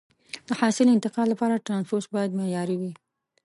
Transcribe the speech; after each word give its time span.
د 0.47 0.49
حاصل 0.59 0.87
انتقال 0.95 1.27
لپاره 1.33 1.63
ترانسپورت 1.67 2.05
باید 2.15 2.35
معیاري 2.39 2.77
وي. 2.81 2.93